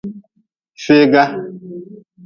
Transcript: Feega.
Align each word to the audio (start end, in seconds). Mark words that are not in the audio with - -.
Feega. 0.83 1.23